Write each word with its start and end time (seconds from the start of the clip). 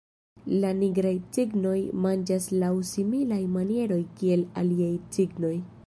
La 0.61 0.69
Nigraj 0.77 1.11
cignoj 1.37 1.75
manĝas 2.07 2.49
laŭ 2.65 2.73
similaj 2.95 3.41
manieroj 3.59 4.01
kiel 4.23 4.47
aliaj 4.65 4.93
cignoj. 5.19 5.55